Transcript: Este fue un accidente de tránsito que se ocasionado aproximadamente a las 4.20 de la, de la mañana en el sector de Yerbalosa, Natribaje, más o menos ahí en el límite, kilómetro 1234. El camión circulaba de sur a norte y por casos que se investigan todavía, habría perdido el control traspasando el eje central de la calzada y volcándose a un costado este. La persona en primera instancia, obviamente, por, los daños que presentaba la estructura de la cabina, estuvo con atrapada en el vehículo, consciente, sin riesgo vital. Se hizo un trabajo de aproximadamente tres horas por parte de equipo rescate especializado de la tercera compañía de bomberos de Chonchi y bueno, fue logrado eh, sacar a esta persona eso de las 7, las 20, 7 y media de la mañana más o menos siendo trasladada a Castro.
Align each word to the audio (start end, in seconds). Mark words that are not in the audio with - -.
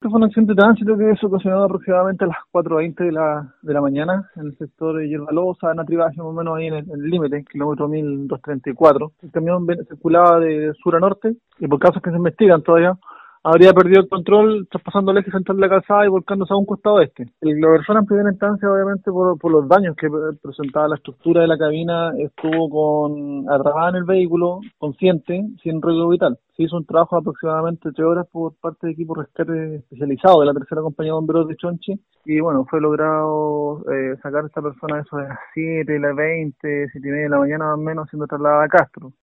Este 0.00 0.08
fue 0.08 0.16
un 0.16 0.24
accidente 0.24 0.54
de 0.54 0.56
tránsito 0.56 0.96
que 0.96 1.14
se 1.14 1.26
ocasionado 1.26 1.64
aproximadamente 1.64 2.24
a 2.24 2.28
las 2.28 2.38
4.20 2.54 3.04
de 3.04 3.12
la, 3.12 3.54
de 3.60 3.74
la 3.74 3.82
mañana 3.82 4.30
en 4.36 4.46
el 4.46 4.56
sector 4.56 4.96
de 4.96 5.06
Yerbalosa, 5.06 5.74
Natribaje, 5.74 6.16
más 6.16 6.26
o 6.26 6.32
menos 6.32 6.56
ahí 6.56 6.68
en 6.68 6.90
el 6.90 7.02
límite, 7.02 7.44
kilómetro 7.44 7.86
1234. 7.86 9.12
El 9.22 9.30
camión 9.30 9.66
circulaba 9.86 10.40
de 10.40 10.72
sur 10.82 10.96
a 10.96 11.00
norte 11.00 11.36
y 11.58 11.68
por 11.68 11.78
casos 11.78 12.00
que 12.00 12.08
se 12.08 12.16
investigan 12.16 12.62
todavía, 12.62 12.96
habría 13.42 13.72
perdido 13.72 14.02
el 14.02 14.08
control 14.08 14.68
traspasando 14.70 15.12
el 15.12 15.18
eje 15.18 15.30
central 15.30 15.56
de 15.56 15.62
la 15.62 15.68
calzada 15.68 16.04
y 16.06 16.08
volcándose 16.08 16.52
a 16.52 16.56
un 16.56 16.66
costado 16.66 17.00
este. 17.00 17.26
La 17.40 17.68
persona 17.68 18.00
en 18.00 18.06
primera 18.06 18.30
instancia, 18.30 18.70
obviamente, 18.70 19.10
por, 19.10 19.50
los 19.50 19.68
daños 19.68 19.96
que 19.96 20.08
presentaba 20.42 20.88
la 20.88 20.96
estructura 20.96 21.42
de 21.42 21.48
la 21.48 21.58
cabina, 21.58 22.12
estuvo 22.18 22.68
con 22.68 23.50
atrapada 23.50 23.90
en 23.90 23.96
el 23.96 24.04
vehículo, 24.04 24.60
consciente, 24.78 25.46
sin 25.62 25.80
riesgo 25.80 26.08
vital. 26.08 26.38
Se 26.56 26.64
hizo 26.64 26.76
un 26.76 26.84
trabajo 26.84 27.16
de 27.16 27.20
aproximadamente 27.20 27.90
tres 27.92 28.06
horas 28.06 28.26
por 28.30 28.54
parte 28.56 28.86
de 28.86 28.92
equipo 28.92 29.14
rescate 29.14 29.76
especializado 29.76 30.40
de 30.40 30.46
la 30.46 30.52
tercera 30.52 30.82
compañía 30.82 31.12
de 31.12 31.14
bomberos 31.14 31.48
de 31.48 31.56
Chonchi 31.56 31.98
y 32.26 32.40
bueno, 32.40 32.66
fue 32.68 32.80
logrado 32.82 33.82
eh, 33.90 34.16
sacar 34.22 34.44
a 34.44 34.46
esta 34.46 34.60
persona 34.60 35.00
eso 35.00 35.16
de 35.16 35.28
las 35.28 35.38
7, 35.54 35.98
las 35.98 36.14
20, 36.14 36.88
7 36.92 37.08
y 37.08 37.10
media 37.10 37.24
de 37.24 37.28
la 37.30 37.38
mañana 37.38 37.64
más 37.64 37.78
o 37.78 37.78
menos 37.78 38.10
siendo 38.10 38.26
trasladada 38.26 38.64
a 38.64 38.68
Castro. 38.68 39.12